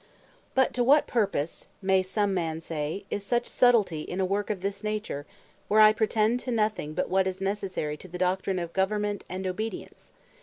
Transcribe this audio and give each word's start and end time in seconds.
But 0.55 0.73
to 0.73 0.83
what 0.83 1.05
purpose 1.05 1.67
(may 1.79 2.01
some 2.01 2.33
man 2.33 2.59
say) 2.61 3.05
is 3.11 3.23
such 3.23 3.45
subtilty 3.47 4.01
in 4.03 4.19
a 4.19 4.25
work 4.25 4.49
of 4.49 4.61
this 4.61 4.83
nature, 4.83 5.27
where 5.67 5.79
I 5.79 5.93
pretend 5.93 6.39
to 6.39 6.51
nothing 6.51 6.95
but 6.95 7.07
what 7.07 7.27
is 7.27 7.39
necessary 7.39 7.97
to 7.97 8.07
the 8.07 8.17
doctrine 8.17 8.57
of 8.57 8.73
Government 8.73 9.23
and 9.29 9.45
Obedience? 9.45 10.11